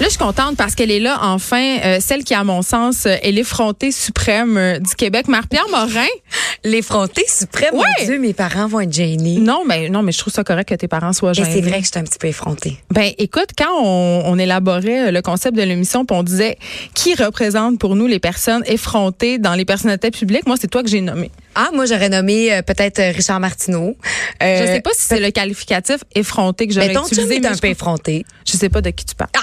[0.00, 3.06] Là, je suis contente parce qu'elle est là, enfin, euh, celle qui, à mon sens,
[3.06, 6.06] euh, est l'effrontée suprême euh, du Québec, Marie-Pierre Morin.
[6.64, 7.84] L'effrontée suprême, Ouais.
[8.00, 9.38] mon Dieu, mes parents vont être gênés.
[9.38, 11.52] Non, mais non, mais je trouve ça correct que tes parents soient Mais gênés.
[11.52, 12.76] c'est vrai que je suis un petit peu effrontée.
[12.90, 16.58] Ben, écoute, quand on, on élaborait le concept de l'émission, on disait
[16.94, 20.88] qui représente pour nous les personnes effrontées dans les personnalités publiques, moi, c'est toi que
[20.88, 21.30] j'ai nommé.
[21.54, 23.96] Ah, moi, j'aurais nommé euh, peut-être euh, Richard Martineau.
[24.42, 27.40] Euh, je sais pas si c'est le qualificatif effronté que j'aurais Mais ton utilisé.
[27.40, 28.24] mais un je, peu effronté.
[28.46, 29.30] je sais pas de qui tu parles.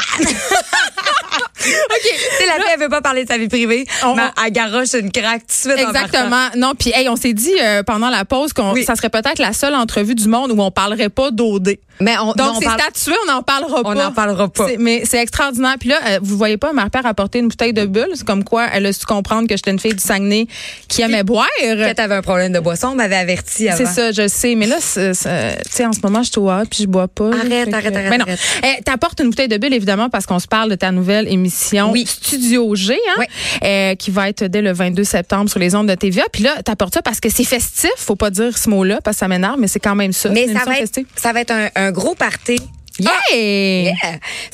[1.64, 2.02] OK.
[2.04, 3.86] Tu sais, la fille, elle veut pas parler de sa vie privée.
[4.04, 6.06] On- mais elle garoche une craque tout de suite en partant.
[6.08, 6.48] Exactement.
[6.58, 8.84] Non, puis hey, on s'est dit euh, pendant la pause qu'on Oui.
[8.84, 11.78] ça serait peut-être la seule entrevue du monde où on parlerait pas d'OD.
[12.00, 13.94] Mais on, Donc on c'est parle- statué, on n'en parlera On pas.
[13.96, 14.68] n'en parlera pas.
[14.80, 15.76] Mais c'est extraordinaire.
[15.80, 18.10] Puis là, euh, vous voyez pas, ma père a apporté une bouteille de bulle.
[18.16, 20.48] C'est comme quoi elle a su comprendre que j'étais une fille du Saguenay
[20.88, 21.46] qui aimait boire.
[21.62, 23.78] Quand t'avais un problème de boisson, on m'avait averti avant.
[23.78, 24.56] C'est ça, je sais.
[24.56, 24.84] Mais là, tu
[25.14, 27.28] sais, en ce moment, je suis au puis je bois pas.
[27.30, 28.26] Arrête, que- arrête, arrête, Mais non.
[28.64, 31.92] Eh, T'apportes une bouteille de bulle, évidemment, parce qu'on se parle de ta nouvelle émission
[31.92, 32.06] Oui.
[32.08, 33.26] Studio G, hein, Oui.
[33.64, 36.24] eh, qui va être dès le 22 septembre sur les ondes de TVA.
[36.32, 37.92] Puis là, t'apportes ça parce que c'est festif.
[37.98, 40.30] Faut pas dire ce mot-là, parce que ça m'énerve, mais c'est quand même ça.
[40.30, 42.58] Mais ça va, être, ça va être un, un gros party.
[43.00, 43.12] Yeah!
[43.34, 43.94] Yeah!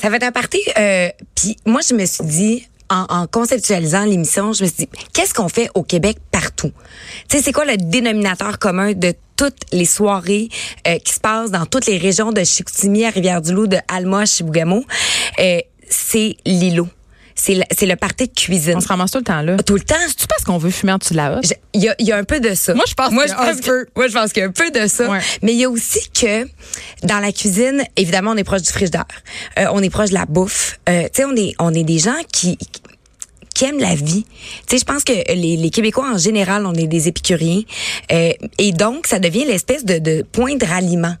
[0.00, 0.60] Ça va être un party.
[0.78, 4.88] Euh, Puis moi, je me suis dit, en, en conceptualisant l'émission, je me suis dit,
[5.12, 6.72] qu'est-ce qu'on fait au Québec partout?
[7.28, 10.48] Tu sais, c'est quoi le dénominateur commun de toutes les soirées
[10.86, 14.26] euh, qui se passent dans toutes les régions de Chicoutimi à Rivière-du-Loup, de Alma à
[14.26, 14.84] Chibougamau?
[15.38, 16.88] Euh, c'est l'îlot.
[17.40, 18.74] C'est le, c'est le party de cuisine.
[18.76, 19.56] On se ramasse tout le temps là.
[19.58, 21.88] Tout le temps, Tu penses qu'on veut fumer en dessous de la je- Il y
[21.88, 22.74] a, il y a un peu de ça.
[22.74, 23.84] Moi, je pense moi, qu'il je y a un pense peu.
[23.84, 25.08] que- moi, je pense qu'il y a un peu de ça.
[25.08, 25.20] Ouais.
[25.42, 26.46] Mais il y a aussi que
[27.04, 29.04] dans la cuisine, évidemment, on est proche du frigidaire.
[29.58, 30.80] Euh, on est proche de la bouffe.
[30.88, 32.58] Euh, tu sais, on est, on est des gens qui
[33.54, 34.24] qui aiment la vie.
[34.68, 37.62] Tu sais, je pense que les, les Québécois en général, on est des épicuriens.
[38.12, 41.14] Euh, et donc, ça devient l'espèce de, de point de ralliement.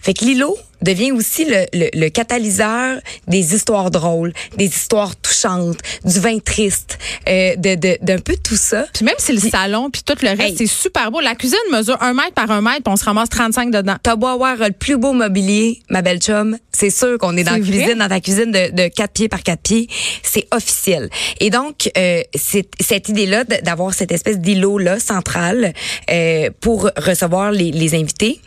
[0.00, 5.78] Fait que l'îlot devient aussi le, le, le catalyseur des histoires drôles, des histoires touchantes,
[6.04, 8.86] du vin triste, euh, de de- d'un peu tout ça.
[8.94, 10.56] Puis même si le salon, puis tout le reste, Hey.
[10.56, 11.20] c'est super beau.
[11.20, 13.96] La cuisine mesure un mètre par un mètre, puis on se ramasse 35 dedans.
[14.02, 17.52] T'as beau avoir le plus beau mobilier, ma belle chum, c'est sûr qu'on est dans
[17.52, 17.76] C'est la vrai?
[17.78, 19.88] cuisine, dans ta cuisine de, de 4 pieds par 4 pieds.
[20.22, 21.08] C'est officiel.
[21.40, 25.72] Et donc, euh, c'est cette idée-là d'avoir cette espèce d'îlot-là central
[26.10, 28.40] euh, pour recevoir les, les invités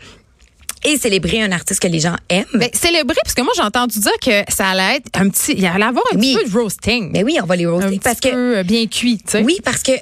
[0.86, 2.44] et célébrer un artiste que les gens aiment.
[2.54, 5.54] Ben, célébrer, parce que moi, j'ai entendu dire que ça allait être un petit.
[5.56, 6.34] Il allait avoir un Oui.
[6.36, 7.10] petit peu de roasting.
[7.12, 9.24] Mais oui, on va les un roaster petit parce que peu euh, bien cuit, tu
[9.32, 9.42] sais.
[9.42, 9.92] Oui, parce que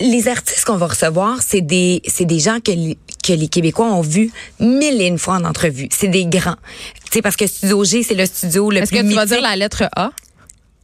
[0.00, 3.86] les artistes qu'on va recevoir, c'est des c'est des gens que les, que les Québécois
[3.86, 5.88] ont vus mille et une fois en entrevue.
[5.90, 6.56] C'est des grands.
[7.04, 9.26] Tu sais parce que Studio G, c'est le studio le Est-ce plus que tu vas
[9.26, 10.10] dire la lettre A?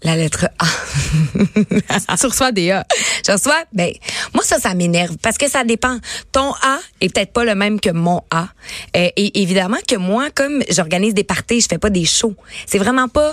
[0.03, 0.67] La lettre A.
[2.17, 2.87] tu reçois des A.
[3.27, 3.93] Je reçois, ben,
[4.35, 5.99] moi, ça, ça m'énerve parce que ça dépend.
[6.33, 8.49] Ton A est peut-être pas le même que mon A.
[8.97, 12.37] Euh, et évidemment que moi, comme j'organise des parties, je fais pas des shows.
[12.67, 13.33] C'est vraiment pas,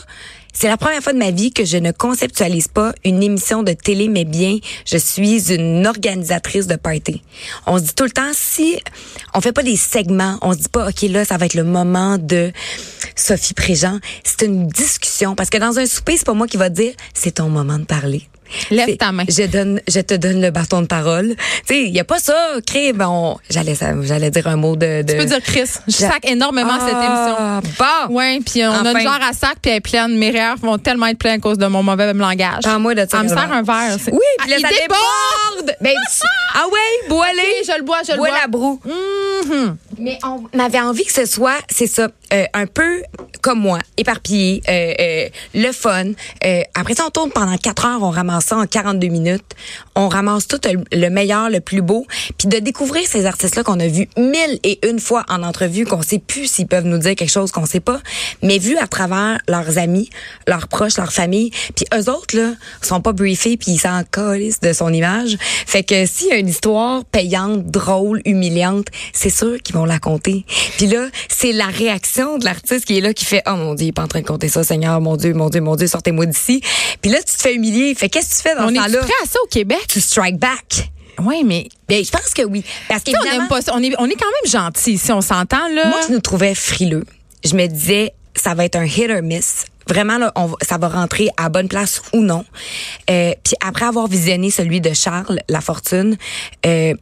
[0.53, 3.73] c'est la première fois de ma vie que je ne conceptualise pas une émission de
[3.73, 7.21] télé, mais bien, je suis une organisatrice de party.
[7.65, 8.79] On se dit tout le temps, si
[9.33, 11.63] on fait pas des segments, on se dit pas, OK, là, ça va être le
[11.63, 12.51] moment de
[13.15, 13.99] Sophie Préjean.
[14.23, 17.31] C'est une discussion parce que dans un souper, c'est pas moi qui va dire, c'est
[17.31, 18.27] ton moment de parler.
[18.71, 19.23] Lève ta main.
[19.27, 21.35] Je donne, je te donne le bâton de parole.
[21.67, 25.01] Tu sais, il y a pas ça, crée, bon, j'allais, j'allais dire un mot de,
[25.01, 25.11] de...
[25.13, 25.69] Tu peux dire Chris.
[25.87, 27.35] Je sac énormément cette émission.
[27.39, 27.61] Ah,
[28.07, 28.15] Bon.
[28.15, 30.17] Ouais, puis on a une genre à sac, puis elle est pleine.
[30.17, 32.61] Mes rêves vont tellement être pleins à cause de mon mauvais langage.
[32.63, 33.97] Prends-moi de ça, Elle me sert un verre.
[34.11, 35.65] Oui, Ah, puis là, il ça déborde!
[35.65, 35.77] déborde.
[35.81, 35.93] Ben,
[36.55, 37.63] ah ouais, bois-les.
[37.65, 38.37] Je le bois, je le Bois bois.
[38.41, 38.79] la broue.
[38.85, 39.77] Mhm.
[40.03, 43.03] Mais on avait envie que ce soit, c'est ça, euh, un peu
[43.43, 46.05] comme moi, éparpillé, euh, euh, le fun.
[46.45, 49.43] Euh, après ça, on tourne pendant quatre heures, on ramasse ça en 42 minutes.
[49.95, 52.07] On ramasse tout le, le meilleur, le plus beau.
[52.37, 56.01] Puis de découvrir ces artistes-là qu'on a vus mille et une fois en entrevue, qu'on
[56.01, 57.99] sait plus s'ils peuvent nous dire quelque chose qu'on sait pas,
[58.41, 60.09] mais vu à travers leurs amis,
[60.47, 61.51] leurs proches, leur famille.
[61.75, 65.35] Puis eux autres, là, sont pas briefés puis ils s'en calissent de son image.
[65.41, 70.45] Fait que s'il y a une histoire payante, drôle, humiliante, c'est sûr qu'ils vont compter.
[70.77, 73.85] Puis là, c'est la réaction de l'artiste qui est là qui fait oh mon dieu,
[73.85, 75.87] il est pas en train de compter ça, Seigneur, mon dieu, mon dieu, mon dieu,
[75.87, 76.61] sortez-moi d'ici.
[77.01, 77.93] Puis là, tu te fais humilier.
[77.95, 79.85] Fait qu'est-ce que tu fais dans On ce est temps-là prêt à ça au Québec?
[79.87, 80.89] Tu strike back.
[81.19, 83.73] Oui, mais Bien, je pense que oui, parce sais, on aime pas ça.
[83.75, 85.87] On est, on est quand même gentil si on s'entend, là.
[85.87, 87.05] moi, je nous trouvais frileux.
[87.43, 89.65] Je me disais, ça va être un hit or miss.
[89.87, 92.45] Vraiment, là, on ça va rentrer à bonne place ou non.
[93.09, 96.17] Euh, Puis après avoir visionné celui de Charles, La Fortune,
[96.65, 96.93] euh,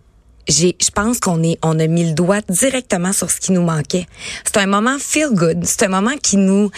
[0.52, 3.64] j'ai, je pense qu'on est, on a mis le doigt directement sur ce qui nous
[3.64, 4.06] manquait.
[4.46, 5.64] C'est un moment feel good.
[5.64, 6.70] C'est un moment qui nous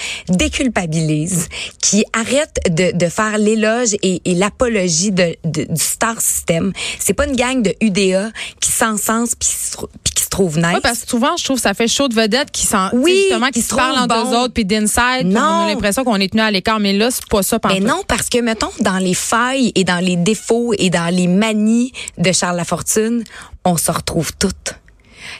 [0.57, 1.47] déculpabilise,
[1.81, 6.71] qui arrête de, de faire l'éloge et, et l'apologie de, de- du star system.
[6.99, 10.29] C'est pas une gang de UDA qui s'encense puis qui se trou- puis qui se
[10.29, 10.67] trouve nice.
[10.75, 13.15] Oui, parce que souvent, je trouve que ça fait chaud de vedettes qui s'en, Oui,
[13.29, 14.41] justement, qui, qui se se parlent entre eux bons.
[14.43, 16.79] autres, puis d'inside, on a l'impression qu'on est tenu à l'écart.
[16.79, 20.03] Mais là, c'est pas ça, Mais non, parce que, mettons, dans les failles et dans
[20.03, 23.23] les défauts et dans les manies de Charles Lafortune,
[23.65, 24.75] on se retrouve toutes.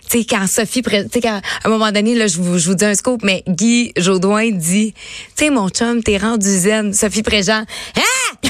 [0.10, 2.70] Tu sais, quand Sophie, tu sais, quand, à un moment donné, là, je vous, je
[2.70, 5.02] vous dis un scoop, mais Guy Jodoin dit, tu
[5.46, 6.94] sais, mon chum, t'es rendu zen.
[6.94, 7.66] Sophie Préjean,
[7.98, 8.50] hein?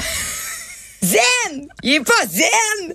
[1.02, 1.66] Zen!
[1.82, 2.92] Il est pas zen!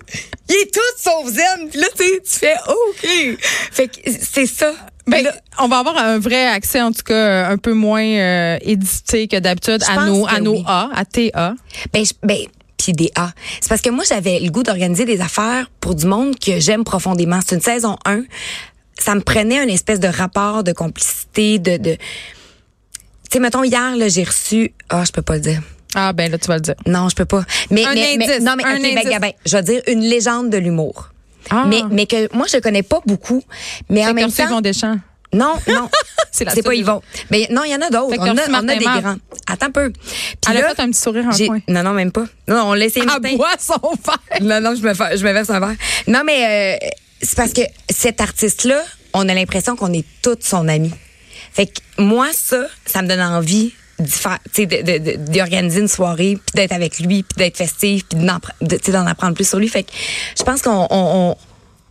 [0.48, 1.68] Il est tout sauf zen!
[1.70, 3.38] Puis là, tu tu fais, OK!
[3.70, 4.72] Fait que c'est ça.
[5.06, 5.24] Ben,
[5.58, 9.36] on va avoir un vrai accès, en tout cas, un peu moins euh, édité que
[9.38, 10.64] d'habitude à nos, à nos oui.
[10.66, 11.54] A, à TA.
[11.92, 12.38] Ben, je- ben
[12.82, 13.30] puis des A.
[13.60, 16.84] C'est parce que moi, j'avais le goût d'organiser des affaires pour du monde que j'aime
[16.84, 17.40] profondément.
[17.46, 18.22] C'est une saison 1.
[18.98, 21.76] Ça me prenait une espèce de rapport de complicité, de...
[21.76, 21.94] de...
[21.94, 24.72] Tu sais, mettons, hier, là, j'ai reçu...
[24.88, 25.62] Ah, je peux pas le dire.
[25.94, 26.74] Ah, ben là, tu vas le dire.
[26.86, 27.44] Non, je peux pas.
[27.70, 30.50] Mais, Un mais, mais- indice, non, mais un ok, ben, je vais dire une légende
[30.50, 31.10] de l'humour.
[31.50, 31.64] Ah.
[31.68, 33.42] Mais, mais que moi, je connais pas beaucoup.
[33.88, 34.60] Mais en même reçu Yvon temps...
[34.60, 34.98] Deschamps.
[35.32, 35.88] Non, non.
[36.32, 37.02] C'est la pas Yvon.
[37.30, 38.16] Mais non, il y en a d'autres.
[38.18, 39.16] On a, on a des grands.
[39.48, 39.90] Attends un peu.
[39.90, 40.02] Puis
[40.50, 41.60] Elle a là, fait un petit sourire en coin.
[41.68, 42.24] Non, non, même pas.
[42.48, 43.36] Non, on laissait À Martin.
[43.36, 44.40] boire son verre.
[44.40, 45.74] Non, non, je me, je me verse un verre.
[46.06, 46.86] Non, mais euh,
[47.20, 48.82] c'est parce que cet artiste-là,
[49.12, 50.92] on a l'impression qu'on est toute son ami.
[51.52, 53.72] Fait que moi, ça, ça me donne envie
[55.32, 59.48] d'organiser une soirée, puis d'être avec lui, puis d'être festif, puis de- d'en apprendre plus
[59.48, 59.68] sur lui.
[59.68, 59.90] Fait que
[60.38, 61.36] je pense qu'on on, on,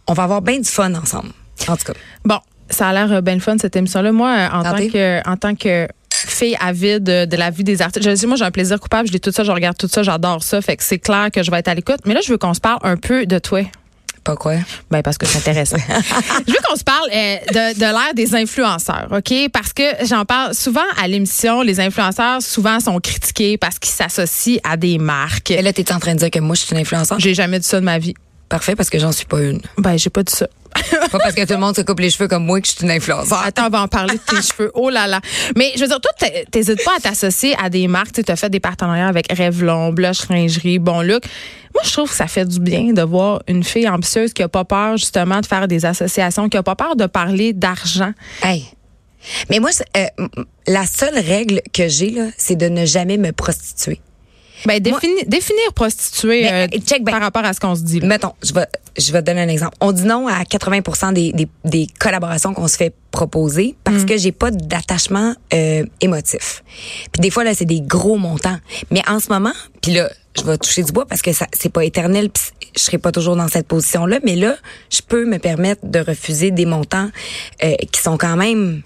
[0.07, 1.29] on va avoir bien du fun ensemble.
[1.67, 1.93] En tout cas.
[2.25, 4.11] Bon, ça a l'air euh, bien le fun, cette émission-là.
[4.11, 8.05] Moi, euh, en tant que, en tant que fille avide de, la vie des artistes,
[8.05, 9.07] je dis, moi, j'ai un plaisir coupable.
[9.07, 10.61] Je lis tout ça, je regarde tout ça, j'adore ça.
[10.61, 11.99] Fait que c'est clair que je vais être à l'écoute.
[12.05, 13.61] Mais là, je veux qu'on se parle un peu de toi.
[14.23, 14.55] Pas quoi?
[14.91, 15.77] Ben parce que c'est intéressant.
[16.47, 19.33] je veux qu'on se parle euh, de, de l'ère des influenceurs, OK?
[19.51, 24.59] Parce que j'en parle souvent à l'émission, les influenceurs souvent sont critiqués parce qu'ils s'associent
[24.63, 25.51] à des marques.
[25.51, 27.17] Et là, t'es en train de dire que moi, je suis une influenceuse?
[27.19, 28.13] J'ai jamais dit ça de ma vie.
[28.49, 29.61] Parfait, parce que j'en suis pas une.
[29.77, 30.47] Ben, j'ai pas dit ça.
[31.11, 32.83] Pas parce que tout le monde se coupe les cheveux comme moi que je suis
[32.83, 33.33] une influenceuse.
[33.43, 34.71] Attends, on va en parler de tes cheveux.
[34.73, 35.21] Oh là là.
[35.55, 38.11] Mais je veux dire, toi, t'hé- t'hésites pas à t'associer à des marques.
[38.23, 41.23] Tu as fait des partenariats avec Revlon, Blush, Lingerie, Bon Look.
[41.73, 44.47] Moi, je trouve que ça fait du bien de voir une fille ambitieuse qui a
[44.49, 48.11] pas peur, justement, de faire des associations, qui a pas peur de parler d'argent.
[48.43, 48.65] Hey.
[49.49, 50.05] Mais moi, euh,
[50.65, 53.99] la seule règle que j'ai, là, c'est de ne jamais me prostituer.
[54.65, 57.11] Ben, défini- définir prostituée Ben, euh, check ben.
[57.13, 57.99] par rapport à ce qu'on se dit.
[57.99, 58.07] là.
[58.07, 58.65] Mettons, je vais,
[58.97, 59.75] je vais te donner un exemple.
[59.81, 64.17] On dit non à 80% des, des, des collaborations qu'on se fait proposer parce que
[64.17, 66.63] j'ai pas d'attachement euh, émotif.
[67.11, 68.57] Puis des fois, là, c'est des gros montants.
[68.91, 71.71] Mais en ce moment, puis là, je vais toucher du bois parce que ça c'est
[71.71, 72.43] pas éternel, puis
[72.75, 74.19] je serai pas toujours dans cette position-là.
[74.23, 74.55] Mais là,
[74.91, 77.09] je peux me permettre de refuser des montants
[77.63, 78.81] euh, qui sont quand même...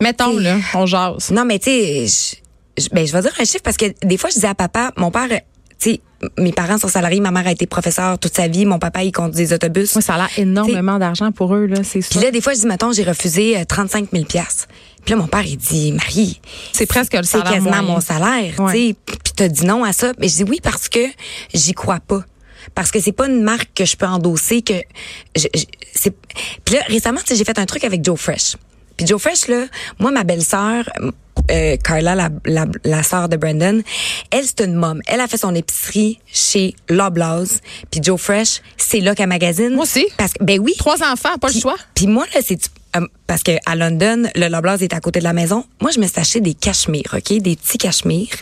[0.00, 1.30] Mettons, là, on jase.
[1.30, 1.70] Non, mais tu
[2.08, 2.36] sais,
[2.78, 4.92] je, ben, je vais dire un chiffre parce que des fois, je disais à papa,
[4.96, 5.36] mon père, euh,
[5.78, 6.00] tu sais,
[6.38, 9.12] mes parents sont salariés, ma mère a été professeure toute sa vie, mon papa, il
[9.12, 9.94] conduit des autobus.
[9.94, 12.08] Moi, ça a l'air énormément d'argent pour eux, là, c'est ça.
[12.10, 14.38] Puis là, des fois, je dis, mettons, j'ai refusé euh, 35 000 Puis
[15.08, 16.40] là, mon père, il dit, Marie,
[16.72, 17.82] C'est presque le c'est salaire quasiment moyen.
[17.82, 18.72] mon salaire, Ouais.
[18.72, 18.96] tu sais.
[19.06, 20.12] Puis t'as dit non à ça.
[20.18, 21.00] Mais je dis oui parce que
[21.52, 22.22] j'y crois pas.
[22.74, 24.72] Parce que c'est pas une marque que je peux endosser que
[25.36, 26.14] je, je- c'est
[26.64, 28.56] puis là récemment tu sais, j'ai fait un truc avec Joe Fresh.
[28.96, 29.66] Puis Joe Fresh là,
[29.98, 30.88] moi ma belle-sœur
[31.50, 33.82] euh, Carla la la, la sœur de Brandon,
[34.30, 35.00] elle c'est une mom.
[35.06, 37.60] Elle a fait son épicerie chez Loblaws.
[37.90, 39.74] Puis Joe Fresh, c'est là qu'elle magasine.
[39.74, 40.06] Moi aussi.
[40.16, 40.74] Parce que ben oui.
[40.78, 41.76] Trois enfants, pas le choix.
[41.94, 42.58] Puis moi, là, c'est
[42.96, 45.64] euh, parce que à London, le Loblaws est à côté de la maison.
[45.80, 47.38] Moi, je me suis acheté des cachemires, OK?
[47.38, 48.36] Des petits cachemires.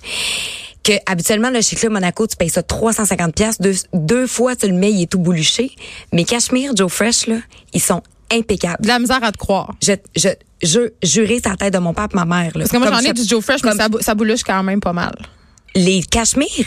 [0.82, 4.66] Que habituellement, là, chez Club Monaco, tu payes ça 350 pièces deux, deux fois, tu
[4.66, 5.70] le mets, il est tout bouluché.
[6.12, 7.36] Mes cachemires Joe Fresh, là,
[7.72, 8.82] ils sont impeccables.
[8.82, 9.74] De la misère à te croire.
[9.82, 10.28] Je, je,
[10.62, 12.52] je jurais sa tête de mon père et ma mère.
[12.54, 12.64] Là.
[12.64, 14.92] Parce que moi, j'en ai du Joe Fresh, mais ça, ça boulouche quand même pas
[14.92, 15.14] mal.
[15.74, 16.66] Les cachemires?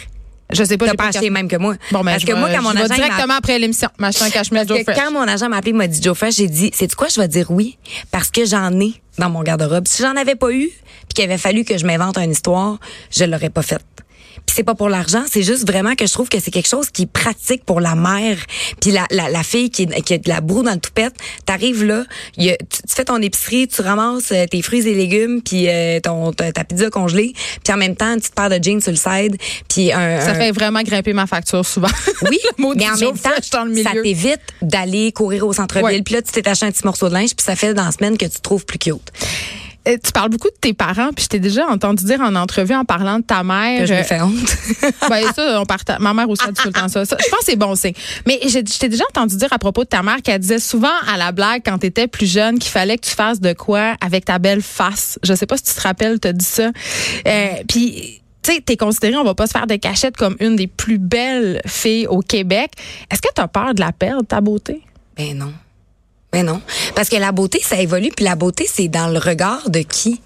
[0.52, 0.86] Je sais pas.
[0.86, 1.76] T'as pas acheté mêmes que moi.
[1.92, 4.68] Bon, ben, Parce je que moi, quand mon agent directement après l'émission, m'acheter un cachemire
[4.68, 4.98] Joe Fresh.
[4.98, 7.20] quand mon agent m'a appelé, il m'a dit Joe Fresh, j'ai dit, c'est quoi, je
[7.20, 7.78] vais dire oui?
[8.12, 9.88] Parce que j'en ai dans mon garde-robe.
[9.88, 12.78] Si j'en avais pas eu, puis qu'il avait fallu que je m'invente une histoire,
[13.10, 13.84] je l'aurais pas faite.
[14.46, 16.90] Puis c'est pas pour l'argent, c'est juste vraiment que je trouve que c'est quelque chose
[16.90, 18.38] qui est pratique pour la mère,
[18.80, 21.14] puis la, la, la fille qui, qui a de la broue dans le toupette.
[21.46, 22.04] T'arrives là,
[22.38, 25.68] y a- tu, tu fais ton épicerie, tu ramasses euh, tes fruits et légumes, puis
[25.68, 27.34] euh, ton ta, ta pizza congelée,
[27.64, 29.38] puis en même temps une petite paire de jeans sur le side,
[29.68, 31.88] puis un, Ça un- fait vraiment grimper ma facture souvent.
[32.30, 35.54] oui, le mot mais en même temps, Fresh dans le ça t'évite d'aller courir au
[35.54, 36.04] centre-ville.
[36.04, 37.92] Puis là, tu t'es acheté un petit morceau de linge, puis ça fait dans la
[37.92, 39.12] semaine que tu te trouves plus cute.
[39.88, 42.74] Euh, tu parles beaucoup de tes parents, puis je t'ai déjà entendu dire en entrevue
[42.74, 43.82] en parlant de ta mère.
[43.82, 44.58] Que je me euh, fais honte.
[45.10, 46.00] ben ça, on partage.
[46.00, 47.06] Ma mère aussi a dit tout le temps ça.
[47.06, 47.94] Ça, Je pense que c'est bon signe.
[48.26, 51.18] Mais je t'ai déjà entendu dire à propos de ta mère qu'elle disait souvent à
[51.18, 54.26] la blague quand tu étais plus jeune qu'il fallait que tu fasses de quoi avec
[54.26, 55.20] ta belle face.
[55.24, 56.72] Je sais pas si tu te rappelles, tu dit ça.
[57.28, 60.56] Euh, Puis tu sais, t'es considérée, on va pas se faire de cachette comme une
[60.56, 62.72] des plus belles filles au Québec.
[63.12, 64.82] Est-ce que tu as peur de la perdre, ta beauté?
[65.18, 65.52] Ben non.
[66.36, 66.62] Ben non.
[66.96, 70.22] Parce que la beauté, ça évolue, puis la beauté, c'est dans le regard de qui?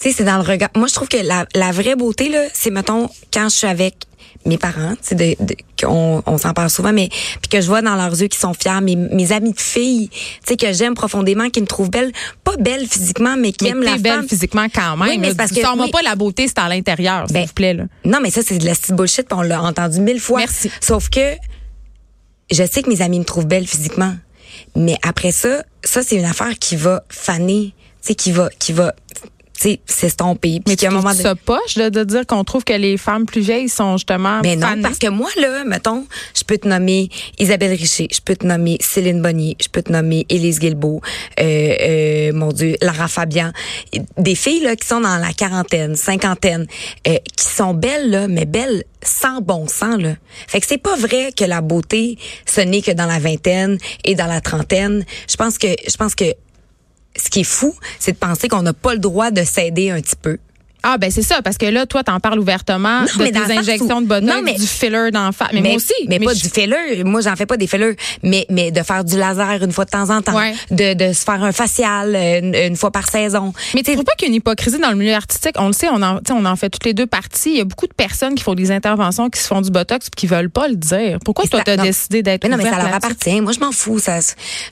[0.00, 0.68] Tu sais, c'est dans le regard.
[0.76, 3.94] Moi, je trouve que la, la vraie beauté, là, c'est, mettons, quand je suis avec
[4.44, 7.08] mes parents, tu sais, de, de- qu'on on s'en parle souvent, mais
[7.40, 10.08] puis que je vois dans leurs yeux qu'ils sont fiers, mes, mes amis de filles,
[10.10, 12.12] tu sais, que j'aime profondément, qui me trouvent belle,
[12.44, 14.28] pas belle physiquement, mais qui Mais aiment la belle femme.
[14.28, 15.08] physiquement quand même.
[15.08, 15.90] Oui, mais parce que- Sors-moi oui.
[15.90, 17.74] pas la beauté, c'est à l'intérieur, s'il Ben, vous plaît.
[17.74, 17.84] Là.
[18.04, 20.38] Non, mais ça, c'est de la petite bullshit, on l'a entendu mille fois.
[20.40, 20.70] Merci.
[20.80, 21.34] Sauf que
[22.52, 24.14] je sais que mes amis me trouvent belle physiquement.
[24.74, 28.72] Mais après ça, ça, c'est une affaire qui va faner, tu sais, qui va, qui
[28.72, 28.94] va,
[29.86, 30.60] s'estomper.
[30.66, 33.26] Mais qu'à un moment donné- ça poche là, de dire qu'on trouve que les femmes
[33.26, 34.82] plus vieilles sont justement Mais non, fanées?
[34.82, 37.08] parce que moi, là, mettons, je peux te nommer
[37.38, 41.00] Isabelle Richer, je peux te nommer Céline Bonnier, je peux te nommer Élise Guilbeault,
[41.40, 43.52] euh, euh, mon Dieu, Lara Fabian.
[44.18, 46.66] Des filles, là, qui sont dans la quarantaine, cinquantaine,
[47.08, 50.14] euh, qui sont belles, là, mais belles sans bon sens, là.
[50.48, 54.14] Fait que c'est pas vrai que la beauté, ce n'est que dans la vingtaine et
[54.16, 55.04] dans la trentaine.
[55.30, 56.24] Je pense que, je pense que
[57.16, 60.00] ce qui est fou, c'est de penser qu'on n'a pas le droit de s'aider un
[60.00, 60.38] petit peu.
[60.88, 63.50] Ah ben c'est ça parce que là toi t'en parles ouvertement Non, de mais sens
[63.50, 65.48] injections où- de botox, Non, mais- du filler d'en face.
[65.52, 65.92] Mais, moi aussi.
[66.08, 67.02] Mais, pas je- du filler.
[67.04, 67.96] Moi, j'en fais pas des fillers.
[68.22, 70.36] Mais, mais de faire du laser une fois de temps en temps.
[70.36, 70.54] Ouais.
[70.70, 73.52] De, de se faire un facial une, une fois par saison.
[73.74, 75.54] Mais tu trouves pas qu'il y a une hypocrisie dans le milieu artistique?
[75.58, 77.50] On le sait, on en, on en fait toutes les deux parties.
[77.50, 80.08] Il y a beaucoup de personnes qui font des interventions, qui se font du botox,
[80.10, 81.18] puis qui veulent pas le dire.
[81.24, 83.40] Pourquoi Mais toi t'as décidé d'être Mais non, mais ça leur appartient.
[83.40, 83.98] Moi, je m'en fous.
[83.98, 84.18] Ça,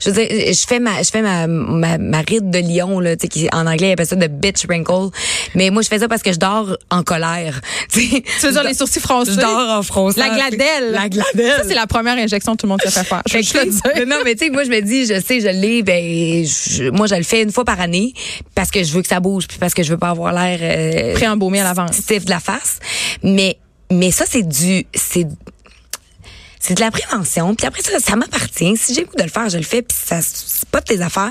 [0.01, 3.17] je veux dire, je fais ma, je fais ma, ma, ma ride de lion, là,
[3.17, 5.11] tu sais, qui, en anglais, ils appellent ça de bitch wrinkle.
[5.55, 7.61] Mais moi, je fais ça parce que je dors en colère.
[7.91, 9.33] Tu veux dire les sourcils froncés?
[9.33, 10.21] Je dors en fronçant.
[10.21, 10.93] La gladelle.
[10.93, 11.57] La gladelle.
[11.59, 13.23] Ça c'est la première injection que tout le monde se fait faire.
[13.27, 14.07] Je veux Fait que, juste le dire.
[14.07, 17.07] non, mais tu sais, moi, je me dis, je sais, je l'ai, ben, je- moi,
[17.07, 18.13] je le fais une fois par année
[18.55, 20.59] parce que je veux que ça bouge puis parce que je veux pas avoir l'air
[20.63, 21.97] euh, Pré-embaumé à l'avance.
[21.97, 22.79] stiff de la face.
[23.23, 23.59] Mais,
[23.91, 25.27] mais ça, c'est du, c'est,
[26.67, 27.55] c'est de la prévention.
[27.55, 28.77] Puis après ça, ça m'appartient.
[28.77, 29.83] Si j'ai le goût de le faire, je le fais.
[29.83, 31.31] Puis ça, c'est pas de tes affaires.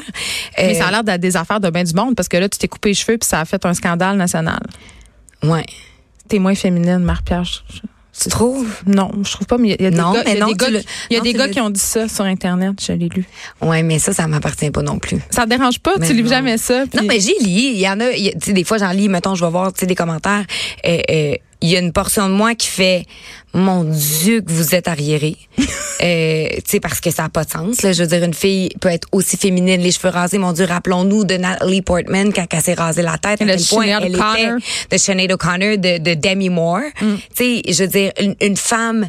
[0.57, 2.47] Mais Euh, ça a l'air d'être des affaires de bien du monde parce que là
[2.47, 4.61] tu t'es coupé les cheveux puis ça a fait un scandale national.
[5.41, 5.65] Ouais.
[6.29, 7.05] T'es moins féminine,
[7.43, 7.79] je-
[8.23, 8.69] Tu trouves?
[8.85, 10.45] Non, je trouve pas, mais il y a- des Non, gars, mais il y a
[10.45, 12.23] non, des gars, le- y a non, des gars le- qui ont dit ça sur
[12.25, 13.25] Internet, je l'ai lu.
[13.59, 15.17] Ouais, mais ça, ça m'appartient pas non plus.
[15.31, 15.93] Ça te dérange pas?
[15.99, 16.29] Mais tu lis non.
[16.29, 16.83] jamais ça?
[16.89, 17.49] puis- Non, mais j'ai lu.
[17.49, 19.79] Il y en a- tu sais, des fois, j'en lis, mettons, je vais voir, tu
[19.79, 20.45] sais, des commentaires.
[20.85, 23.05] Euh, euh, il y a une portion de moi qui fait,
[23.53, 25.37] mon Dieu, que vous êtes arriéré.
[25.57, 27.93] euh, tu sais, parce que ça n'a pas de sens, là.
[27.93, 30.39] Je veux dire, une fille peut être aussi féminine, les cheveux rasés.
[30.39, 33.41] Mon Dieu, rappelons-nous de Natalie Portman quand elle s'est rasée la tête.
[33.41, 34.57] À quel point elle O'Connor.
[34.57, 36.81] était de Sinead O'Connor, de, de Demi Moore.
[36.99, 39.07] Tu sais, je veux dire, une, une femme,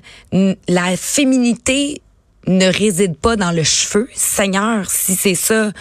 [0.69, 2.01] la féminité
[2.47, 4.09] ne réside pas dans le cheveu.
[4.15, 5.73] Seigneur, si c'est ça,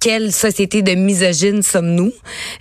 [0.00, 2.12] quelle société de misogyne sommes-nous?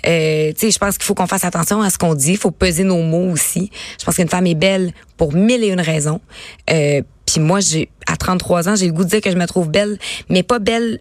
[0.07, 2.31] Euh, tu sais, je pense qu'il faut qu'on fasse attention à ce qu'on dit.
[2.31, 3.71] Il faut peser nos mots aussi.
[3.99, 6.21] Je pense qu'une femme est belle pour mille et une raisons.
[6.69, 9.45] Euh, Puis moi, j'ai à 33 ans, j'ai le goût de dire que je me
[9.45, 9.97] trouve belle,
[10.29, 10.99] mais pas belle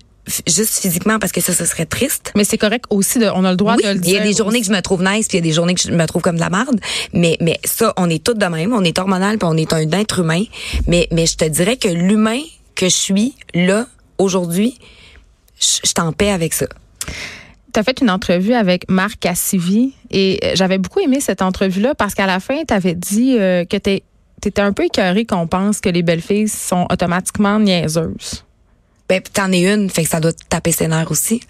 [0.49, 2.33] juste physiquement parce que ça, ce serait triste.
[2.35, 4.15] Mais c'est correct aussi, de, on a le droit Oui, de le il dire.
[4.19, 5.75] y a des journées que je me trouve nice, puis il y a des journées
[5.75, 6.81] que je me trouve comme de la merde.
[7.13, 8.73] Mais, mais ça, on est toutes de même.
[8.73, 10.43] On est hormonal, puis on est un être humain.
[10.89, 12.41] Mais, mais je te dirais que l'humain
[12.75, 13.87] que je suis là
[14.19, 14.77] aujourd'hui,
[15.59, 16.67] je suis en paix avec ça.
[17.73, 21.95] Tu as fait une entrevue avec Marc Cassivi et euh, j'avais beaucoup aimé cette entrevue-là
[21.95, 24.01] parce qu'à la fin, tu avais dit euh, que tu
[24.45, 28.45] étais un peu écœuré qu'on pense que les belles filles sont automatiquement niaiseuses.
[29.09, 31.41] Ben, puis t'en es une, fait que ça doit te taper ses nerfs aussi.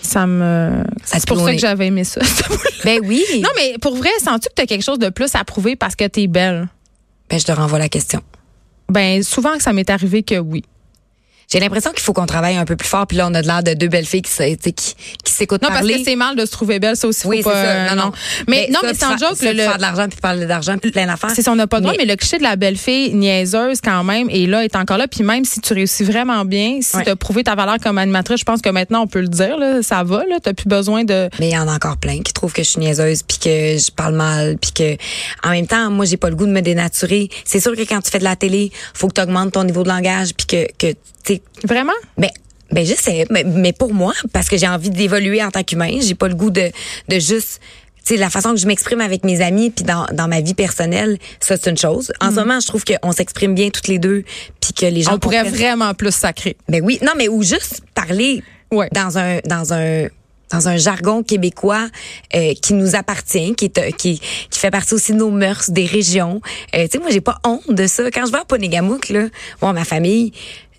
[0.00, 0.82] Ça me.
[1.04, 2.20] C'est pour ça que j'avais aimé ça.
[2.84, 3.22] Ben oui.
[3.40, 5.94] non, mais pour vrai, sens-tu que tu as quelque chose de plus à prouver parce
[5.94, 6.68] que tu es belle?
[7.30, 8.20] Ben, je te renvoie la question.
[8.88, 10.64] Ben, souvent que ça m'est arrivé que oui.
[11.50, 13.46] J'ai l'impression qu'il faut qu'on travaille un peu plus fort, puis là, on a de
[13.46, 14.94] l'air de deux belles filles qui, se- tu sais, qui,
[15.24, 15.98] qui s'écoutent Non, parce parler.
[15.98, 17.26] que c'est mal de se trouver belle, ça aussi.
[17.26, 17.56] oui, c'est ça.
[17.56, 18.12] euh, Non, non.
[18.48, 21.06] Mais, non, ça, mais sans joke, le, faire de l'argent, puis parler d'argent, puis plein
[21.06, 21.30] d'affaires.
[21.34, 23.14] C'est ça, on n'a pas le droit, Mais- mais le cliché de la belle fille
[23.14, 25.08] niaiseuse quand même est là, est encore là.
[25.08, 27.04] Puis même si tu réussis vraiment bien, si Ouais.
[27.04, 29.58] tu as prouvé ta valeur comme animatrice, je pense que maintenant on peut le dire,
[29.58, 31.28] là, ça va, là, t'as plus besoin de.
[31.38, 33.76] Mais il y en a encore plein qui trouvent que je suis niaiseuse puis que
[33.78, 34.96] je parle mal puis que
[35.46, 37.28] en même temps moi j'ai pas le goût de me dénaturer.
[37.44, 39.82] C'est sûr que quand tu fais de la télé, faut que tu augmentes ton niveau
[39.82, 40.94] de langage puis que que
[41.24, 41.92] tu Vraiment?
[42.18, 42.30] ben
[42.70, 46.14] ben sais mais, mais pour moi parce que j'ai envie d'évoluer en tant qu'humain, j'ai
[46.14, 46.70] pas le goût de
[47.08, 47.60] de juste
[48.04, 50.54] tu sais la façon que je m'exprime avec mes amis puis dans dans ma vie
[50.54, 52.12] personnelle, ça c'est une chose.
[52.20, 54.24] En ce moment, je trouve qu'on s'exprime bien toutes les deux
[54.60, 56.56] puis que les gens on pourrait vraiment plus sacrer.
[56.68, 58.88] Ben oui, non mais ou juste parler Ouais.
[58.92, 60.08] dans un dans un
[60.52, 61.88] dans un jargon québécois
[62.34, 64.20] euh, qui nous appartient, qui est euh, qui,
[64.50, 66.40] qui fait partie aussi de nos mœurs, des régions.
[66.74, 68.10] Euh, tu sais, moi, j'ai pas honte de ça.
[68.10, 69.28] Quand je vais à Ponégamouk, là,
[69.60, 70.32] bon, ma famille,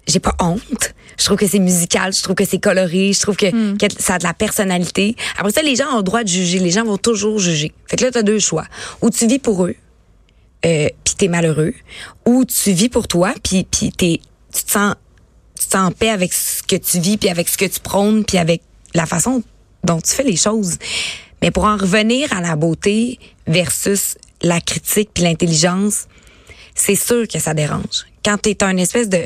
[0.07, 0.93] j'ai pas honte.
[1.17, 3.77] Je trouve que c'est musical, je trouve que c'est coloré, je trouve que, Hmm.
[3.77, 5.15] que ça a de la personnalité.
[5.37, 6.59] Après ça, les gens ont le droit de juger.
[6.59, 7.71] Les gens vont toujours juger.
[7.87, 8.65] Fait que là, t'as deux choix.
[9.01, 9.75] Ou tu vis pour eux,
[10.65, 11.73] euh, puis t'es malheureux,
[12.25, 14.19] ou tu vis pour toi, puis puis t'es,
[14.53, 14.95] tu te sens,
[15.59, 17.79] tu te sens en paix avec ce que tu vis, puis avec ce que tu
[17.79, 18.61] prônes, puis avec
[18.93, 19.43] la façon
[19.83, 20.77] dont tu fais les choses.
[21.41, 26.07] Mais pour en revenir à la beauté versus la critique puis l'intelligence,
[26.75, 28.05] c'est sûr que ça dérange.
[28.25, 29.25] Quand t'es un espèce de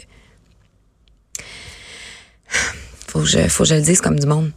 [3.07, 4.51] faut que je, faut que je le dise comme du monde.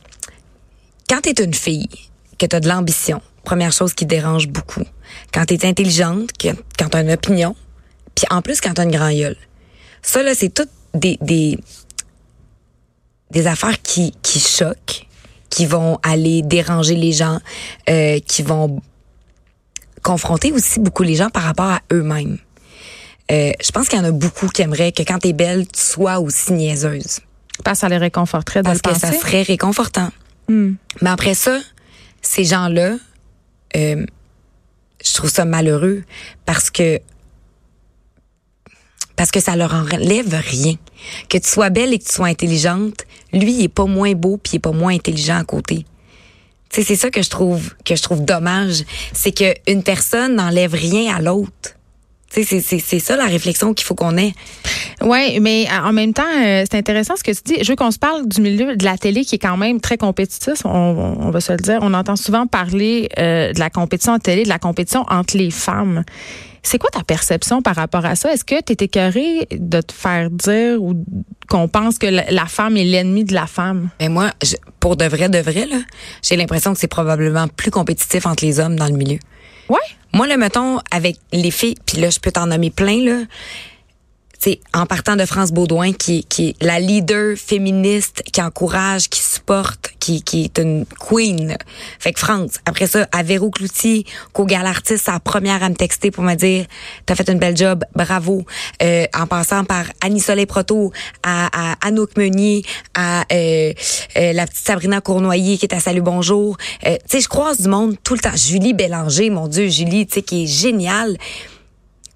[1.09, 1.89] Quand t'es une fille,
[2.39, 4.85] que t'as de l'ambition, première chose qui dérange beaucoup.
[5.33, 7.55] Quand t'es intelligente, que, quand t'as une opinion,
[8.15, 9.37] puis en plus quand t'as une grand gueule.
[10.03, 11.59] Ça, là, c'est toutes des, des,
[13.31, 15.07] des affaires qui, qui choquent,
[15.51, 17.41] qui vont aller déranger les gens,
[17.89, 18.81] euh, qui vont
[20.03, 22.39] confronter aussi beaucoup les gens par rapport à eux-mêmes.
[23.31, 25.81] Euh, je pense qu'il y en a beaucoup qui aimeraient que quand t'es belle, tu
[25.81, 27.21] sois aussi niaiseuse.
[27.65, 29.07] Parce que ça les réconforterait de Parce le que penser.
[29.07, 30.11] ça serait réconfortant.
[30.49, 30.73] Hmm.
[31.03, 31.59] Mais après ça,
[32.23, 32.97] ces gens-là,
[33.77, 34.05] euh,
[35.05, 36.03] je trouve ça malheureux
[36.45, 37.01] parce que
[39.17, 40.77] parce que ça leur enlève rien.
[41.29, 44.39] Que tu sois belle et que tu sois intelligente, lui, il est pas moins beau
[44.39, 45.85] puis il est pas moins intelligent à côté.
[46.71, 50.37] Tu sais, c'est ça que je trouve que je trouve dommage, c'est que une personne
[50.37, 51.77] n'enlève rien à l'autre.
[52.33, 54.33] C'est- c'est c'est ça la réflexion qu'il faut qu'on ait.
[55.03, 57.65] Oui, mais euh, en même temps, euh, c'est intéressant ce que tu dis.
[57.65, 59.97] Je veux qu'on se parle du milieu de la télé qui est quand même très
[59.97, 61.79] compétitif, on, on- va se le dire.
[61.83, 65.51] On entend souvent parler euh, de la compétition en télé, de la compétition entre les
[65.51, 66.05] femmes.
[66.63, 68.33] C'est quoi ta perception par rapport à ça?
[68.33, 70.95] Est-ce que tu es écœuré de te faire dire ou
[71.49, 73.89] qu'on pense que la, femme est l'ennemi de la femme?
[73.99, 75.79] Mais moi, je- pour de vrai, de vrai, là,
[76.23, 79.19] j'ai l'impression que c'est probablement plus compétitif entre les hommes dans le milieu.
[79.71, 79.79] Ouais.
[80.13, 83.23] Moi, le mettons, avec les filles, puis là, je peux t'en nommer plein, là.
[84.43, 89.21] C'est en partant de France Baudouin, qui, qui est la leader féministe, qui encourage, qui
[89.21, 91.59] supporte, qui, qui est une queen.
[91.99, 92.53] Fait que France.
[92.65, 96.25] Après ça, à Véro Cloutier, qu'au Gala Artiste, c'est la première à me texter pour
[96.25, 96.65] me dire
[97.05, 98.47] T'as fait une belle job, bravo.
[98.83, 100.91] Euh, en passant par Annie Soleil Proto,
[101.23, 103.75] à, à Anouk Meunier, à euh,
[104.17, 106.57] euh, la petite Sabrina Cournoyer qui est à Bonjour.
[106.87, 108.35] Euh, tu sais, je croise du monde tout le temps.
[108.35, 111.19] Julie Bélanger, mon Dieu, Julie, tu sais, qui est géniale.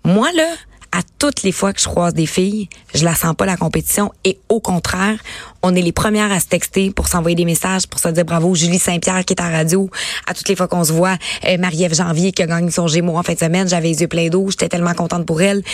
[0.04, 0.48] Moi, là,
[0.94, 4.12] à toutes les fois que je croise des filles, je la sens pas la compétition
[4.22, 5.18] et au contraire,
[5.64, 8.54] on est les premières à se texter pour s'envoyer des messages, pour se dire bravo.
[8.54, 9.90] Julie Saint-Pierre qui est à radio,
[10.28, 11.16] à toutes les fois qu'on se voit,
[11.48, 14.06] euh, Marie-Ève Janvier qui a gagné son Gémeaux en fin de semaine, j'avais les yeux
[14.06, 15.64] pleins d'eau, j'étais tellement contente pour elle.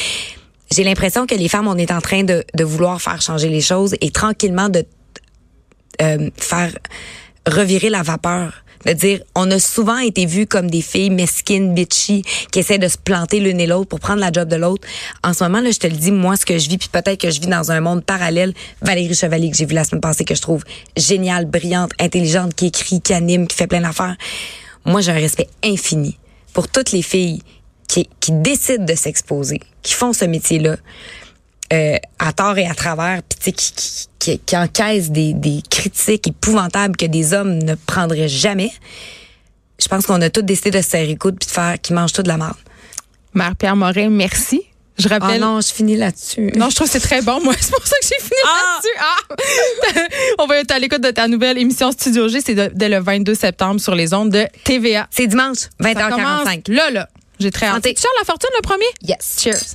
[0.72, 3.60] J'ai l'impression que les femmes, on est en train de, de vouloir faire changer les
[3.60, 4.86] choses et tranquillement de
[6.00, 6.72] euh, faire
[7.46, 8.64] revirer la vapeur.
[8.86, 12.88] De dire, on a souvent été vus comme des filles mesquines, bitchy, qui essaient de
[12.88, 14.88] se planter l'une et l'autre pour prendre la job de l'autre.
[15.22, 17.20] En ce moment, là, je te le dis, moi, ce que je vis, puis peut-être
[17.20, 18.54] que je vis dans un monde parallèle.
[18.80, 20.64] Valérie Chevalier, que j'ai vu la semaine passée, que je trouve
[20.96, 24.16] géniale, brillante, intelligente, qui écrit, qui anime, qui fait plein d'affaires.
[24.86, 26.18] Moi, j'ai un respect infini
[26.54, 27.42] pour toutes les filles
[27.86, 30.76] qui, qui décident de s'exposer, qui font ce métier-là
[31.72, 35.32] euh, à tort et à travers, puis tu sais, qui, qui, qui, qui encaissent des,
[35.34, 38.72] des critiques épouvantables que des hommes ne prendraient jamais.
[39.80, 41.94] Je pense qu'on a tous décidé de se serrer les coudes puis de faire qu'ils
[41.94, 42.56] mangent tout de la merde.
[43.34, 44.62] Mère Pierre Morin, merci.
[44.98, 45.40] Je Ah rappelle.
[45.40, 46.52] non, je finis là-dessus.
[46.56, 47.54] Non, je trouve que c'est très bon, moi.
[47.60, 48.80] C'est pour ça que j'ai fini Ah!
[48.82, 50.02] là-dessus.
[50.02, 50.02] Ah!
[50.40, 52.40] On va être à l'écoute de ta nouvelle émission Studio G.
[52.44, 55.06] C'est dès le 22 septembre sur les ondes de TVA.
[55.10, 56.70] C'est dimanche, Ça commence 20h45.
[56.72, 57.08] Là, là.
[57.38, 57.76] J'ai très hâte.
[57.76, 57.94] Santé.
[57.96, 58.84] Charles Lafortune, le premier?
[59.02, 59.36] Yes.
[59.40, 59.74] Cheers.